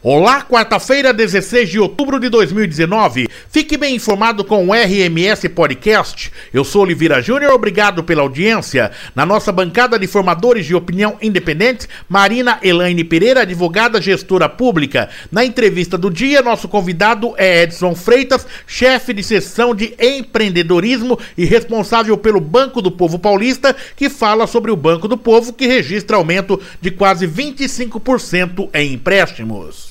[0.00, 3.28] Olá, quarta-feira, 16 de outubro de 2019.
[3.50, 6.30] Fique bem informado com o RMS Podcast.
[6.54, 8.92] Eu sou Oliveira Júnior, obrigado pela audiência.
[9.12, 15.08] Na nossa bancada de formadores de opinião independente, Marina Elaine Pereira, advogada gestora pública.
[15.32, 21.44] Na entrevista do dia, nosso convidado é Edson Freitas, chefe de seção de empreendedorismo e
[21.44, 26.16] responsável pelo Banco do Povo Paulista, que fala sobre o Banco do Povo, que registra
[26.16, 29.87] aumento de quase 25% em empréstimos.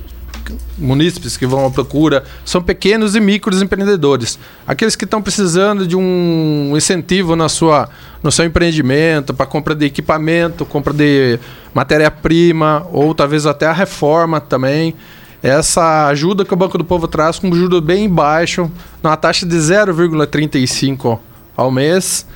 [0.79, 4.39] munícipes que vão à procura, são pequenos e micros empreendedores.
[4.67, 7.89] Aqueles que estão precisando de um incentivo na sua,
[8.23, 11.39] no seu empreendimento, para compra de equipamento, compra de
[11.75, 14.95] matéria-prima, ou talvez até a reforma também
[15.43, 18.71] essa ajuda que o Banco do Povo traz com um juro bem baixo,
[19.03, 21.19] numa taxa de 0,35
[21.57, 22.27] ao mês.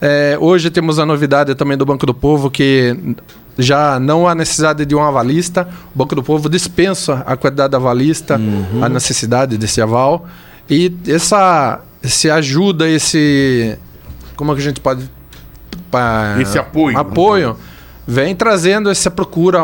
[0.00, 2.96] É, hoje temos a novidade também do Banco do Povo que
[3.58, 5.68] já não há necessidade de um avalista.
[5.94, 8.82] O Banco do Povo dispensa a quantidade avalista, uhum.
[8.84, 10.26] a necessidade desse aval.
[10.68, 13.76] E essa, esse ajuda, esse.
[14.36, 15.08] Como é que a gente pode.
[16.40, 16.98] esse apoio.
[16.98, 17.56] Apoio
[18.06, 19.60] vem trazendo essa procura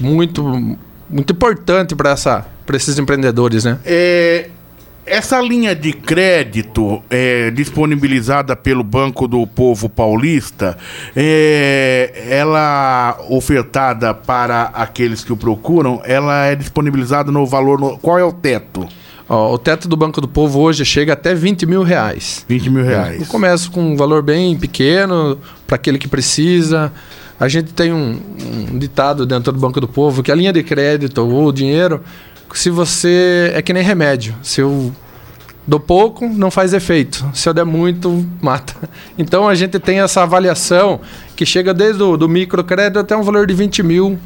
[0.00, 0.76] muito
[1.14, 2.12] muito importante para
[2.74, 3.78] esses empreendedores, né?
[3.84, 4.48] É,
[5.06, 10.76] essa linha de crédito é, disponibilizada pelo Banco do Povo Paulista,
[11.14, 17.78] é, ela ofertada para aqueles que o procuram, ela é disponibilizada no valor.
[17.78, 18.88] No, qual é o teto?
[19.28, 22.44] Ó, o teto do Banco do Povo hoje chega até 20 mil reais.
[22.48, 23.20] 20 mil reais.
[23.20, 26.92] Eu começo com um valor bem pequeno para aquele que precisa.
[27.38, 28.20] A gente tem um,
[28.72, 32.00] um, ditado dentro do Banco do Povo que a linha de crédito ou o dinheiro,
[32.52, 33.50] se você.
[33.54, 34.34] é que nem remédio.
[34.42, 34.92] Se eu
[35.66, 37.28] dou pouco, não faz efeito.
[37.34, 38.74] Se eu der muito, mata.
[39.18, 41.00] Então a gente tem essa avaliação
[41.36, 44.18] que chega desde o do microcrédito até um valor de 20 mil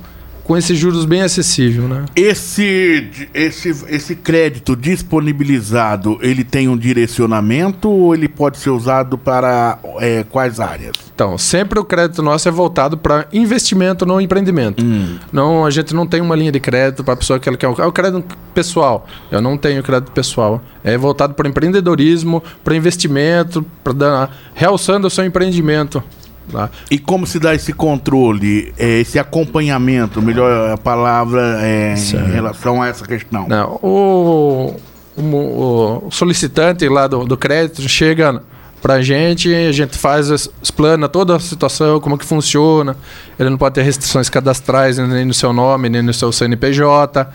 [0.49, 2.07] com esses juros bem acessível, né?
[2.17, 9.79] Esse, esse, esse crédito disponibilizado, ele tem um direcionamento ou ele pode ser usado para
[10.01, 10.95] é, quais áreas?
[11.15, 14.83] Então, sempre o crédito nosso é voltado para investimento no empreendimento.
[14.83, 15.19] Hum.
[15.31, 17.67] Não, a gente não tem uma linha de crédito para a pessoa que ela quer.
[17.67, 19.07] É o crédito pessoal.
[19.31, 20.63] Eu não tenho crédito pessoal.
[20.83, 26.03] É voltado para empreendedorismo, para investimento, para realçando o seu empreendimento.
[26.51, 26.71] Tá?
[26.91, 32.81] E como se dá esse controle, é, esse acompanhamento, melhor a palavra, é, em relação
[32.81, 33.47] a essa questão?
[33.49, 34.77] Não, o,
[35.17, 38.43] o, o solicitante lá do, do crédito chega
[38.81, 40.31] para a gente, a gente faz,
[40.63, 42.97] explana toda a situação, como que funciona.
[43.39, 47.29] Ele não pode ter restrições cadastrais nem no seu nome, nem no seu CNPJ.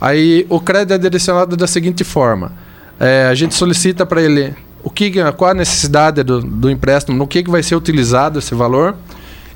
[0.00, 2.52] Aí o crédito é direcionado da seguinte forma:
[2.98, 4.54] é, a gente solicita para ele
[4.86, 8.54] o que, qual a necessidade do, do empréstimo, no que, que vai ser utilizado esse
[8.54, 8.94] valor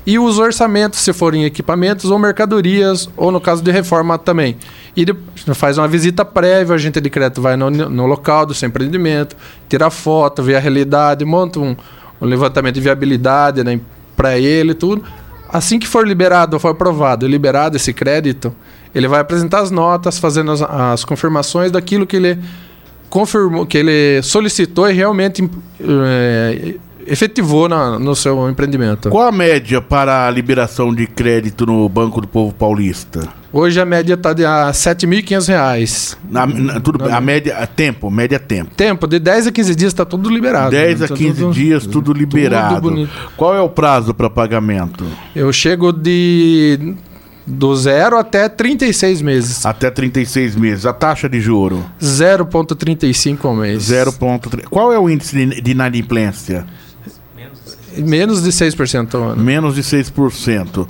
[0.05, 4.57] e os orçamentos, se forem equipamentos ou mercadorias, ou no caso de reforma também.
[4.97, 5.05] E
[5.53, 9.37] faz uma visita prévia, o agente de crédito vai no, no local do seu empreendimento,
[9.69, 11.77] tira foto, vê a realidade, monta um,
[12.19, 13.79] um levantamento de viabilidade né,
[14.17, 15.01] para ele tudo.
[15.47, 18.53] Assim que for liberado, for aprovado e liberado esse crédito,
[18.93, 22.37] ele vai apresentar as notas, fazendo as, as confirmações daquilo que ele
[23.11, 25.47] confirmou que ele solicitou e realmente
[25.79, 26.75] é,
[27.05, 29.09] efetivou na, no seu empreendimento.
[29.09, 33.27] Qual a média para a liberação de crédito no Banco do Povo Paulista?
[33.51, 36.17] Hoje a média está de R$ 7.500.
[36.29, 38.73] Na, na, tudo, na, a média, a tempo, média tempo.
[38.75, 40.71] Tempo, de 10 a 15 dias está tudo liberado.
[40.71, 41.05] 10 né?
[41.05, 42.89] a 15 tá tudo, dias, tudo liberado.
[42.89, 45.05] Tudo Qual é o prazo para pagamento?
[45.35, 46.95] Eu chego de
[47.45, 49.65] Do zero até 36 meses.
[49.65, 50.85] Até 36 meses.
[50.85, 51.83] A taxa de juro?
[51.99, 53.83] 0,35 ao mês.
[53.83, 54.65] 0,3.
[54.69, 56.65] Qual é o índice de, de inadimplência?
[57.97, 59.43] Menos de 6% ao ano.
[59.43, 60.87] Menos de 6%.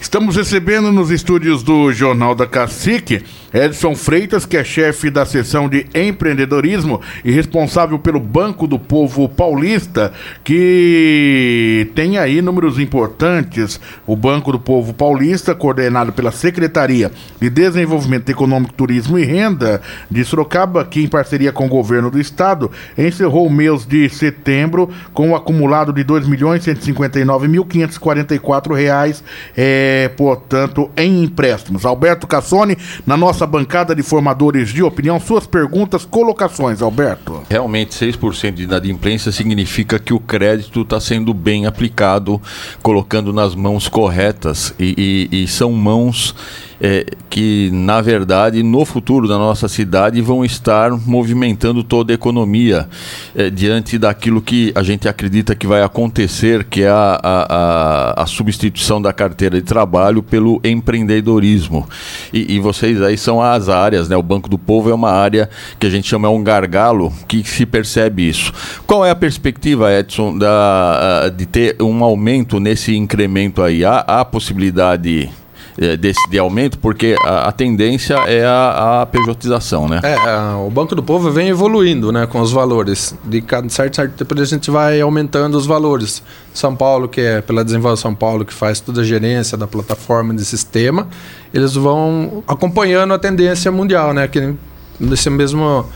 [0.00, 3.24] Estamos recebendo nos estúdios do Jornal da Cacique
[3.54, 9.28] Edson Freitas, que é chefe da seção de empreendedorismo e responsável pelo Banco do Povo
[9.28, 10.12] Paulista,
[10.42, 13.80] que tem aí números importantes.
[14.04, 19.80] O Banco do Povo Paulista, coordenado pela Secretaria de Desenvolvimento Econômico, Turismo e Renda
[20.10, 24.90] de Sorocaba, que em parceria com o governo do estado, encerrou o mês de setembro
[25.12, 29.22] com um acumulado de 2.159.544 reais.
[29.56, 31.84] É, portanto, em empréstimos.
[31.84, 32.76] Alberto Cassoni,
[33.06, 37.42] na nossa bancada de formadores de opinião, suas perguntas, colocações, Alberto.
[37.48, 42.40] Realmente, 6% de inadimplência significa que o crédito está sendo bem aplicado,
[42.82, 44.74] colocando nas mãos corretas.
[44.78, 46.34] e, e, e são mãos
[46.80, 52.88] é, que, na verdade, no futuro da nossa cidade vão estar movimentando toda a economia
[53.34, 58.26] é, diante daquilo que a gente acredita que vai acontecer, que é a, a, a
[58.26, 61.88] substituição da carteira de trabalho pelo empreendedorismo.
[62.32, 64.16] E, e, vocês aí são as áreas, né?
[64.16, 65.48] O Banco do Povo é uma área
[65.78, 68.52] que a gente chama é um gargalo que se percebe isso.
[68.86, 73.84] Qual é a perspectiva, Edson, da, de ter um aumento nesse incremento aí?
[73.84, 75.30] Há, há possibilidade
[75.78, 80.00] é, desse de aumento, porque a, a tendência é a, a, pejotização, né?
[80.02, 83.14] É, o Banco do Povo vem evoluindo, né, com os valores.
[83.24, 86.22] De cada certo, certo tempo a gente vai aumentando os valores.
[86.52, 90.34] São Paulo, que é pela Desenvolve São Paulo, que faz toda a gerência da plataforma
[90.34, 91.08] de sistema,
[91.52, 94.54] eles vão acompanhando a tendência mundial, né, que
[94.98, 95.86] nesse mesmo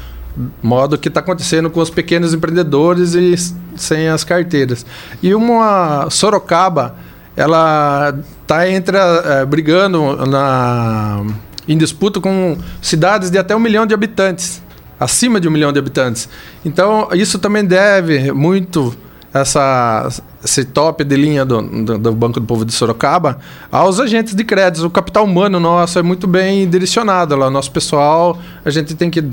[0.62, 3.34] modo que está acontecendo com os pequenos empreendedores e
[3.76, 4.84] sem as carteiras.
[5.22, 6.96] E uma Sorocaba
[7.38, 11.25] ela está entre é, brigando na,
[11.69, 14.61] em disputa com cidades de até um milhão de habitantes,
[14.99, 16.29] acima de um milhão de habitantes.
[16.64, 18.93] Então isso também deve muito
[19.32, 20.08] essa
[20.43, 23.38] esse top de linha do, do, do, Banco do Povo de Sorocaba
[23.70, 24.85] aos agentes de crédito.
[24.85, 27.49] O capital humano nosso é muito bem direcionado lá.
[27.49, 29.25] Nosso pessoal, a gente tem que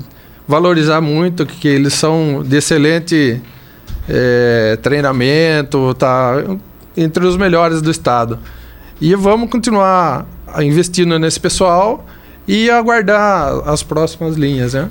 [0.48, 3.42] valorizar muito que eles são de excelente
[4.08, 6.44] é, treinamento, tá
[6.96, 8.40] entre os melhores do estado.
[9.00, 10.26] E vamos continuar
[10.60, 12.06] investindo nesse pessoal
[12.48, 14.90] e aguardar as próximas linhas, né?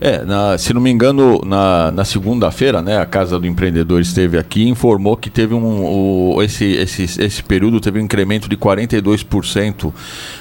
[0.00, 4.38] É, na, se não me engano, na, na segunda-feira, né, a Casa do Empreendedor esteve
[4.38, 5.84] aqui e informou que teve um.
[5.84, 9.92] O, esse, esse, esse período teve um incremento de 42%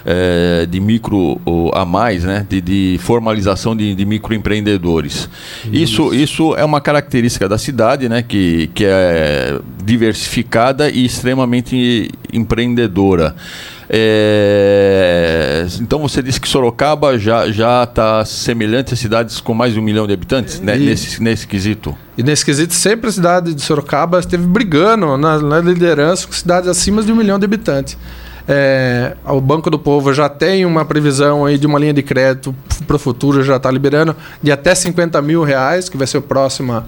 [0.06, 1.42] é, de micro
[1.74, 2.45] a mais, né?
[2.48, 5.30] De, de formalização de, de microempreendedores.
[5.65, 6.13] Isso.
[6.13, 8.21] isso, isso é uma característica da cidade, né?
[8.21, 13.35] Que, que é diversificada e extremamente empreendedora.
[13.89, 19.79] É, então você disse que Sorocaba já já está semelhante a cidades com mais de
[19.79, 20.75] um milhão de habitantes né?
[20.75, 21.95] nesse, nesse quesito.
[22.18, 26.69] E nesse quesito sempre a cidade de Sorocaba esteve brigando na, na liderança com cidades
[26.69, 27.97] acima de um milhão de habitantes.
[28.47, 32.56] É, o Banco do Povo já tem uma previsão aí de uma linha de crédito
[32.85, 36.21] para o futuro, já está liberando de até 50 mil reais, que vai ser o
[36.21, 36.81] próximo,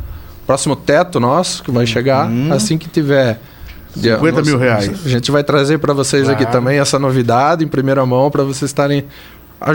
[0.47, 2.53] próximo teto nosso, que vai chegar uhum.
[2.53, 3.42] assim que tiver
[3.95, 5.06] 50 mil reais.
[5.06, 6.41] A gente vai trazer para vocês claro.
[6.41, 9.06] aqui também essa novidade em primeira mão para vocês estarem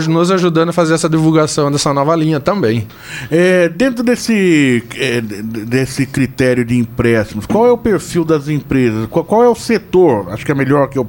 [0.07, 2.87] nos ajudando a fazer essa divulgação dessa nova linha também.
[3.29, 9.07] É, dentro desse, é, desse critério de empréstimos, qual é o perfil das empresas?
[9.09, 10.31] Qual, qual, é o setor?
[10.31, 11.07] Acho que é melhor que eu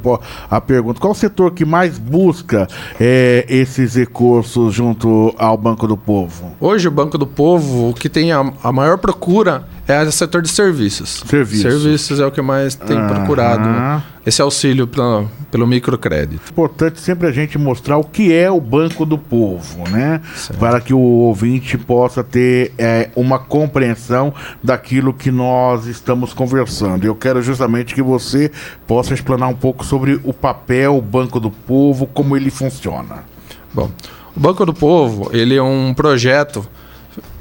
[0.50, 1.00] a pergunta.
[1.00, 2.69] Qual é o setor que mais busca
[3.00, 6.54] é, esses recursos junto ao Banco do Povo?
[6.61, 10.43] Hoje o Banco do Povo, o que tem a, a maior procura é o setor
[10.43, 11.23] de serviços.
[11.26, 11.62] Serviços.
[11.62, 16.50] Serviços é o que mais tem procurado esse auxílio pra, pelo microcrédito.
[16.50, 20.21] Importante sempre a gente mostrar o que é o Banco do Povo, né?
[20.35, 20.59] Certo.
[20.59, 27.05] Para que o ouvinte possa ter é, uma compreensão daquilo que nós estamos conversando.
[27.05, 28.50] Eu quero justamente que você
[28.87, 33.25] possa explanar um pouco sobre o papel, o Banco do Povo, como ele funciona.
[33.73, 33.90] Bom,
[34.37, 36.66] o Banco do Povo, ele é um projeto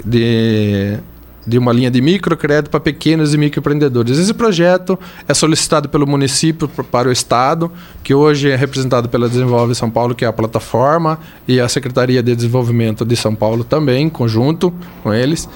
[0.06, 1.00] de
[1.46, 4.18] de uma linha de microcrédito para pequenos e microempreendedores.
[4.18, 4.98] Esse projeto
[5.28, 7.72] é solicitado pelo município para o Estado,
[8.04, 12.24] que hoje é representado pela Desenvolve São Paulo, que é a plataforma, e a Secretaria
[12.24, 14.74] de Desenvolvimento de São Paulo também, em conjunto
[15.04, 15.48] com eles,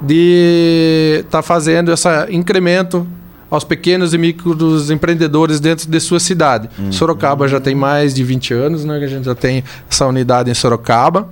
[0.00, 3.06] de estar tá fazendo esse incremento
[3.50, 6.70] aos pequenos e micros empreendedores dentro de sua cidade.
[6.78, 6.90] Uhum.
[6.90, 10.50] Sorocaba já tem mais de 20 anos, né, que a gente já tem essa unidade
[10.50, 11.28] em Sorocaba.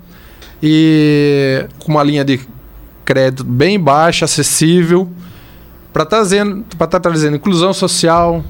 [0.62, 2.38] E com uma linha de
[3.10, 5.08] crédito bem baixo, acessível,
[5.92, 8.44] para estar tá trazendo inclusão social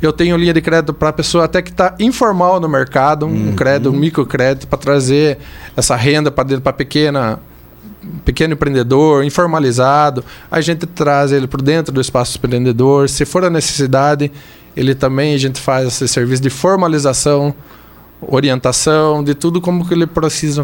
[0.00, 3.48] Eu tenho linha de crédito para a pessoa até que está informal no mercado, um
[3.48, 3.56] Uhum.
[3.56, 5.38] crédito, um microcrédito para trazer
[5.76, 7.40] essa renda para dentro para pequena
[8.24, 13.08] pequeno empreendedor, informalizado, a gente traz ele para dentro do espaço empreendedor.
[13.08, 14.30] Se for a necessidade,
[14.76, 17.54] ele também a gente faz esse serviço de formalização,
[18.20, 20.62] orientação, de tudo como que ele precisa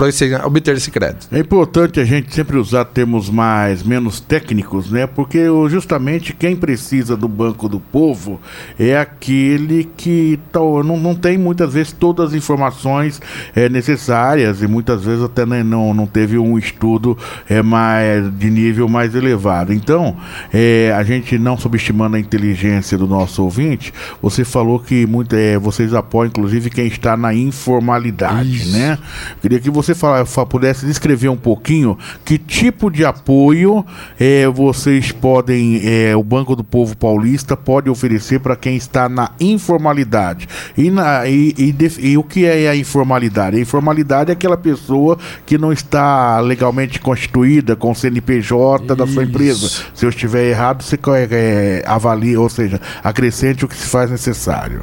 [0.00, 1.28] para obter esse crédito.
[1.30, 5.06] É importante a gente sempre usar termos mais menos técnicos, né?
[5.06, 8.40] Porque justamente quem precisa do Banco do Povo
[8.78, 13.20] é aquele que tal, não, não tem muitas vezes todas as informações
[13.54, 18.48] é, necessárias e muitas vezes até nem- não, não teve um estudo é, mais, de
[18.48, 19.70] nível mais elevado.
[19.70, 20.16] Então,
[20.50, 23.92] é, a gente não subestimando a inteligência do nosso ouvinte,
[24.22, 28.96] você falou que muito, é, vocês apoiam inclusive quem está na informalidade, né?
[29.42, 33.84] Queria que você fala- fa- pudesse descrever um pouquinho que tipo de apoio
[34.18, 39.30] eh, vocês podem, eh, o Banco do Povo Paulista pode oferecer para quem está na
[39.40, 40.48] informalidade.
[40.76, 43.56] E, na- e- e e o que é a informalidade?
[43.56, 49.22] A informalidade é aquela pessoa que não está legalmente constituída com o CNPJ da sua
[49.22, 49.30] Isso.
[49.30, 49.70] empresa.
[49.94, 50.98] Se eu estiver errado, você
[51.30, 54.82] eh, avalie, ou seja, acrescente o que se faz necessário.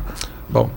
[0.50, 0.70] Bom,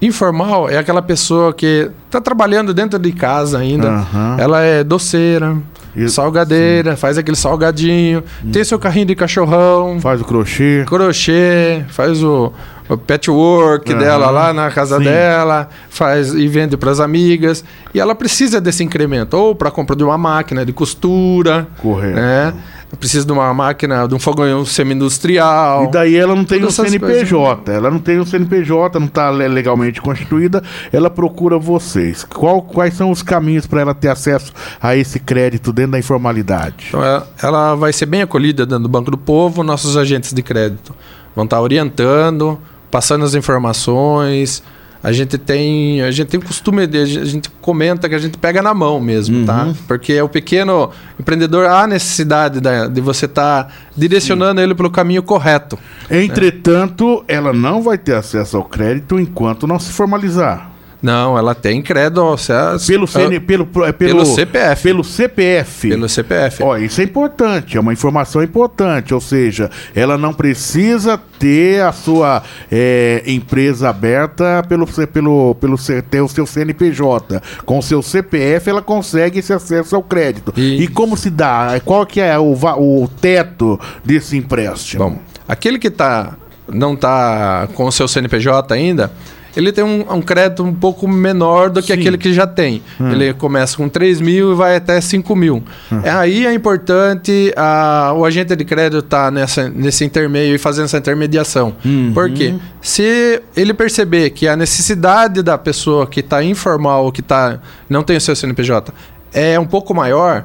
[0.00, 3.88] informal é aquela pessoa que está trabalhando dentro de casa ainda.
[3.88, 4.36] Aham.
[4.38, 5.56] Ela é doceira,
[5.94, 8.22] Isso, salgadeira, faz aquele salgadinho,
[8.52, 10.84] tem seu carrinho de cachorrão, Faz o crochê.
[10.86, 12.52] crochê, faz o,
[12.88, 15.04] o patchwork Aham, dela lá na casa sim.
[15.04, 17.64] dela, faz e vende para as amigas.
[17.94, 22.16] E ela precisa desse incremento, ou para compra de uma máquina de costura, Correto.
[22.16, 22.54] né?
[22.98, 25.84] Precisa de uma máquina, de um fogão semi-industrial.
[25.84, 30.00] E daí ela não tem um CNPJ, ela não tem um CNPJ, não está legalmente
[30.02, 32.24] constituída, ela procura vocês.
[32.24, 36.86] Qual- quais são os caminhos para ela ter acesso a esse crédito dentro da informalidade?
[36.88, 40.42] Então, ela, ela vai ser bem acolhida dentro do Banco do Povo, nossos agentes de
[40.42, 40.94] crédito
[41.34, 42.58] vão estar orientando,
[42.90, 44.62] passando as informações.
[45.02, 48.36] A gente tem, a gente tem o costume de, a gente comenta que a gente
[48.36, 49.74] pega na mão mesmo, tá?
[49.88, 55.22] Porque é o pequeno empreendedor há necessidade da- de você estar direcionando ele pelo caminho
[55.22, 55.78] correto.
[56.10, 60.69] Entretanto, ela não vai ter acesso ao crédito enquanto não se formalizar.
[61.02, 64.82] Não, ela tem crédito a- Pelo, CN, pelo, pelo, Ah, pelo CPF.
[64.82, 65.88] Pelo CPF.
[65.88, 66.62] pelo CPF.
[66.62, 71.92] Ó, isso é importante, é uma informação importante, ou seja, ela não precisa ter a
[71.92, 75.76] sua eh, empresa aberta pelo, pelo, pelo
[76.10, 77.40] ter o seu CNPJ.
[77.64, 80.52] Com o seu CPF ela consegue esse acesso ao crédito.
[80.56, 80.82] Isso.
[80.82, 81.80] E como se dá?
[81.84, 85.02] Qual que é o, o teto desse empréstimo?
[85.10, 86.34] Bom, aquele que tá,
[86.68, 89.10] não está com o seu CNPJ ainda,
[89.56, 92.00] ele tem um, um crédito um pouco menor do que Sim.
[92.00, 92.82] aquele que já tem.
[93.00, 93.10] Hum.
[93.10, 95.62] Ele começa com 3 mil e vai até 5 mil.
[95.90, 96.00] Hum.
[96.02, 100.84] É, aí é importante a, o agente de crédito estar nessa, nesse intermeio e fazendo
[100.84, 101.74] essa intermediação.
[101.84, 102.12] Uhum.
[102.14, 102.54] Por quê?
[102.80, 108.02] Se ele perceber que a necessidade da pessoa que está informal ou que tá, não
[108.02, 108.92] tem o seu CNPJ
[109.32, 110.44] é um pouco maior,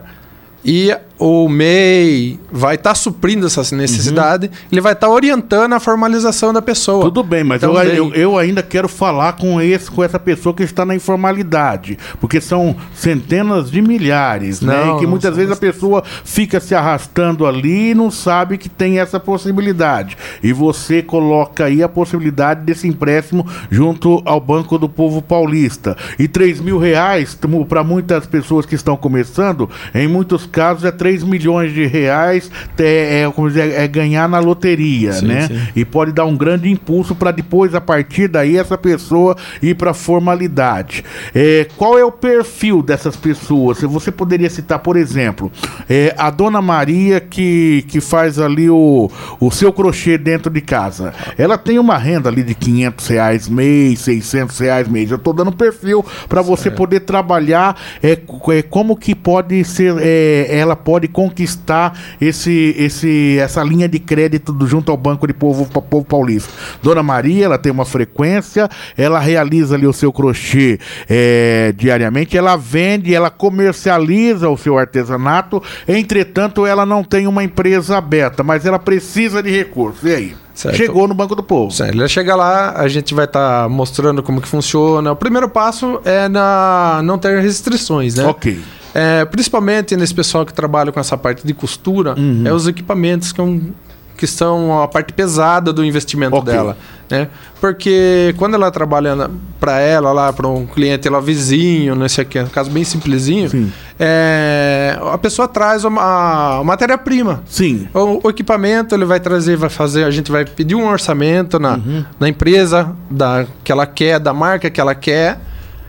[0.64, 6.62] e o MEI vai estar suprindo essa necessidade, ele vai estar orientando a formalização da
[6.62, 7.06] pessoa.
[7.06, 7.96] Tudo bem, mas eu, Também.
[7.96, 12.42] eu, eu ainda quero falar com esse, com essa pessoa que está na informalidade, porque
[12.42, 14.86] são centenas de milhares, né?
[14.86, 18.68] Não, E que muitas vezes a pessoa fica se arrastando ali e não sabe que
[18.68, 20.18] tem essa possibilidade.
[20.44, 25.96] E você coloca aí a possibilidade desse empréstimo junto ao Banco do Povo Paulista.
[26.20, 31.24] E 3 mil reais, para muitas pessoas que estão começando, em muitos casos é 3
[31.24, 35.48] milhões de reais é, é, é ganhar na loteria, Sim, né?
[35.48, 35.62] sim.
[35.76, 39.94] e pode dar um grande impulso para depois, a partir daí, essa pessoa ir para
[39.94, 41.06] formalidade.
[41.36, 43.78] É, qual é o perfil dessas pessoas?
[43.78, 45.52] Se Você poderia citar, por exemplo,
[45.88, 51.14] é, a dona Maria que, que faz ali o, o seu crochê dentro de casa.
[51.38, 55.12] Ela tem uma renda ali de 500 reais mês, 600 reais mês.
[55.12, 60.48] Eu estou dando perfil para você poder trabalhar é, é, como que pode ser, é,
[60.50, 65.66] ela pode conquistar esse, esse, essa linha de crédito do, junto ao Banco de Povo,
[65.66, 66.52] Povo Paulista.
[66.82, 72.56] Dona Maria, ela tem uma frequência, ela realiza ali o seu crochê é, diariamente, ela
[72.56, 78.80] vende, ela comercializa o seu artesanato, entretanto, ela não tem uma empresa aberta, mas ela
[78.80, 80.04] precisa de recursos.
[80.04, 80.36] E aí?
[80.56, 80.78] Certo.
[80.78, 81.70] Chegou no Banco do Povo.
[81.70, 85.12] Certo, Ele chega lá, a gente vai estar mostrando como que funciona.
[85.12, 88.26] O primeiro passo é na, não ter restrições, né?
[88.26, 88.58] Ok.
[88.98, 92.44] É, principalmente nesse pessoal que trabalha com essa parte de costura, Uhum.
[92.46, 93.72] é os equipamentos que é um
[94.18, 96.54] que são a parte pesada do investimento Ok.
[96.54, 96.78] dela.
[97.10, 97.28] Né?
[97.60, 102.44] Porque quando ela trabalha para ela, lá para um cliente lá vizinho, nesse aqui, é
[102.44, 103.70] um caso bem simplesinho, Sim.
[104.00, 107.44] é, a pessoa traz uma, a matéria-prima.
[107.46, 107.90] Sim.
[107.94, 111.78] O, o equipamento ele vai trazer, vai fazer, a gente vai pedir um orçamento na,
[112.18, 115.38] na empresa da, que ela quer, da marca que ela quer.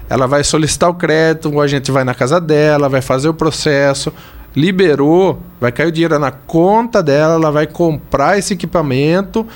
[0.09, 4.13] Ela vai solicitar o crédito, a gente vai na casa dela, vai fazer o processo,
[4.55, 9.47] liberou, vai cair o dinheiro na conta dela, ela vai comprar esse equipamento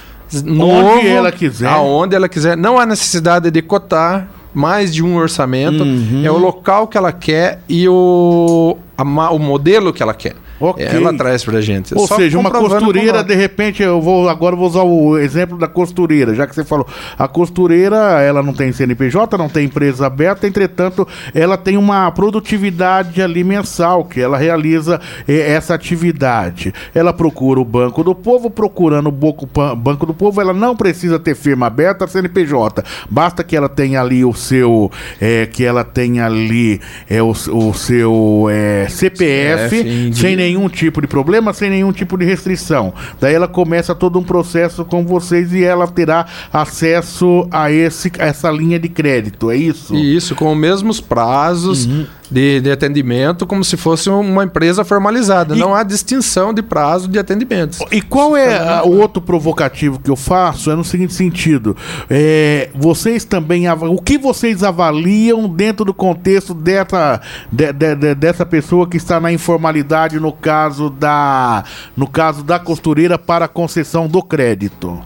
[0.45, 1.69] novo, ela quiser.
[1.69, 2.57] aonde ela quiser.
[2.57, 5.83] Não há necessidade de cotar mais de um orçamento.
[5.83, 6.23] Uhum.
[6.25, 10.35] É o local que ela quer e o, a o modelo que ela quer.
[10.61, 10.85] Ok.
[10.85, 11.95] Ela traz pra gente.
[11.97, 15.57] Ou Só seja, uma costureira, de repente, eu vou agora eu vou usar o exemplo
[15.57, 16.87] da costureira, já que você falou.
[17.19, 23.23] A costureira, ela não tem CNPJ, não tem empresa aberta, entretanto, ela tem uma produtividade
[23.23, 26.73] ali mensal, que ela realiza eh, essa atividade.
[26.95, 31.19] Ela procura o Banco do Povo, procurando o Boco- Banco do Povo, ela não precisa
[31.19, 32.83] ter firma aberta, CNPJ.
[33.09, 34.91] Basta que ela tenha ali o seu,
[35.21, 41.01] eh, que ela tenha ali eh, o, o seu eh, CPF, CPF, sem nenhum tipo
[41.01, 42.93] de problema, sem nenhum tipo de restrição.
[43.21, 48.27] Daí ela começa todo um processo com vocês e ela terá acesso a, esse, a
[48.27, 49.95] essa linha de crédito, é isso?
[49.95, 52.07] Isso, com os mesmos prazos Uhum.
[52.31, 55.57] De, de atendimento, como se fosse uma empresa formalizada.
[55.57, 57.79] E- Não há distinção de prazo de atendimentos.
[57.91, 60.71] E qual é a- o outro provocativo que eu faço?
[60.71, 61.77] É no seguinte sentido:
[62.09, 67.21] é, vocês também o que vocês avaliam dentro do contexto dessa,
[67.51, 71.65] de- de- de- dessa pessoa que está na informalidade no caso da
[71.97, 75.01] no caso da costureira para concessão do crédito?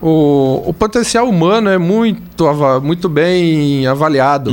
[0.00, 2.44] O, o potencial humano é muito,
[2.82, 4.50] muito bem avaliado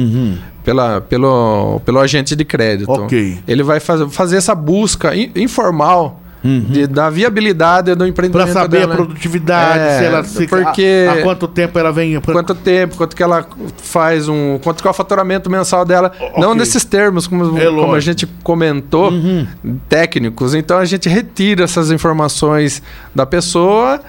[0.64, 2.90] pela, pelo, pelo agente de crédito.
[2.92, 3.04] Uhum.
[3.06, 3.40] Ok.
[3.48, 8.54] Ele vai faz, fazer essa busca in- informal de- da viabilidade do Para empreendimento Uhum.
[8.54, 8.94] saber dela.
[8.94, 12.20] a produtividade, É, se ela se, porque- há, há quanto tempo ela vem.
[12.20, 13.48] pra- Quanto tempo, quanto que ela
[13.82, 14.60] faz um.
[14.62, 16.12] Quanto que é o faturamento mensal dela.
[16.38, 16.56] Não ok.
[16.60, 17.88] nesses termos, como, É como a.
[17.94, 18.00] Uhum.
[18.02, 19.10] gente comentou,
[19.88, 20.54] técnicos.
[20.54, 22.82] Então a gente retira essas informações
[23.16, 24.02] da pessoa,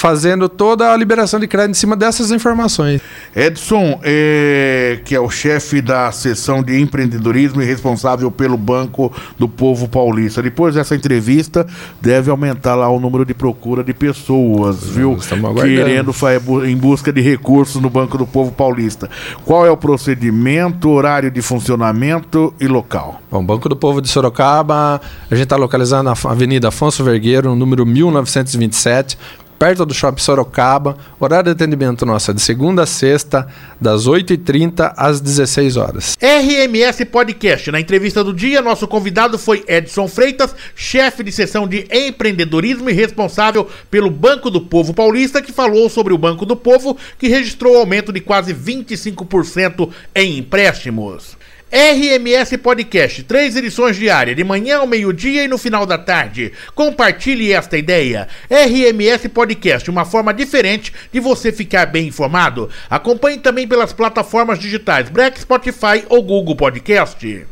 [0.00, 3.00] fazendo toda a liberação de crédito em cima dessas informações.
[3.34, 9.48] Edson, é, que é o chefe da seção de empreendedorismo e responsável pelo Banco do
[9.48, 10.42] Povo Paulista.
[10.42, 11.66] Depois dessa entrevista,
[12.00, 15.16] deve aumentar lá o número de procura de pessoas, viu?
[15.16, 15.76] estamos aguardando.
[15.76, 19.08] Querendo em busca de recursos no Banco do Povo Paulista.
[19.44, 23.20] Qual é o procedimento, horário de funcionamento e local?
[23.30, 27.56] Bom, Banco do Povo de Sorocaba, a gente está localizado na Avenida Afonso Vergueiro, no
[27.56, 29.18] número 1927,
[29.58, 30.96] perto do Shopping Sorocaba.
[31.18, 33.46] Horário de atendimento nosso é de segunda a sexta,
[33.80, 36.16] das 8h30 às 16 horas.
[36.20, 37.70] RMS Podcast.
[37.70, 42.92] Na entrevista do dia, nosso convidado foi Edson Freitas, chefe de seção de empreendedorismo e
[42.92, 47.76] responsável pelo Banco do Povo Paulista, que falou sobre o Banco do Povo, que registrou
[47.76, 51.36] aumento de quase 25% em empréstimos.
[51.72, 56.52] RMS Podcast, três edições diárias, de manhã ao meio-dia e no final da tarde.
[56.76, 58.28] Compartilhe esta ideia.
[58.48, 62.70] RMS Podcast, uma forma diferente de você ficar bem informado.
[62.88, 67.46] Acompanhe também pelas plataformas digitais Black Spotify ou Google Podcast.